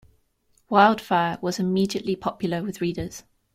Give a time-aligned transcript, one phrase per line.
[0.67, 3.21] Wildfire was immediately popular with readers.